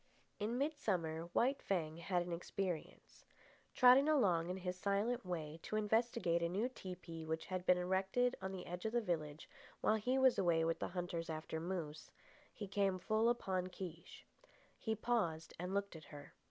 [0.39, 3.23] In midsummer White Fang had an experience.
[3.75, 8.35] Trotting along in his silent way to investigate a new tepee which had been erected
[8.41, 9.47] on the edge of the village
[9.79, 12.09] while he was away with the hunters after moose,
[12.51, 14.25] he came full upon Kiche.
[14.79, 16.33] He paused and looked at her.